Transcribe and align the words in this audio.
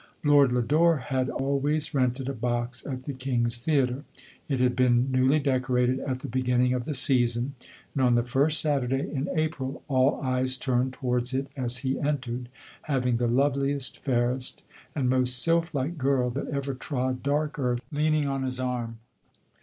Lord 0.23 0.51
Lodore 0.51 0.97
had 0.97 1.29
always 1.29 1.93
rented 1.93 2.27
a 2.27 2.33
box 2.33 2.83
at 2.87 3.03
the 3.05 3.13
King's 3.13 3.57
Theatre. 3.57 4.03
It 4.49 4.59
had 4.59 4.75
been 4.75 5.11
newly 5.11 5.37
decorated 5.37 5.99
at 5.99 6.21
the 6.21 6.27
beginning 6.27 6.73
of 6.73 6.85
the 6.85 6.95
season, 6.95 7.53
and 7.93 8.01
on 8.01 8.15
the 8.15 8.23
first 8.23 8.61
Satur 8.65 8.87
day 8.89 9.01
in 9.01 9.29
April 9.35 9.83
all 9.87 10.19
eyes 10.21 10.57
turned 10.57 10.93
towards 10.93 11.35
it 11.35 11.49
as 11.55 11.85
lie 11.85 12.01
entered, 12.03 12.49
having 12.81 13.17
the 13.17 13.27
loveliest, 13.27 13.99
fairest, 13.99 14.63
and 14.95 15.07
most 15.07 15.37
sylph 15.43 15.75
like 15.75 15.99
girl, 15.99 16.31
that 16.31 16.47
ever 16.47 16.73
trod 16.73 17.21
dark 17.21 17.59
earth, 17.59 17.83
leaning 17.91 18.25
on 18.27 18.41
his 18.41 18.59
arm. 18.59 18.97